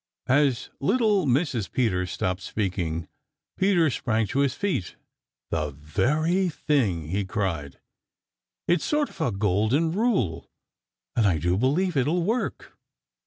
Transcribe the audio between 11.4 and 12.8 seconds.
believe it will work."